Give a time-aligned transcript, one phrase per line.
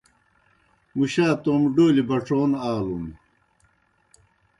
[0.97, 3.05] مُشا تومیْ ڈولیْ بڇَون آلُن۔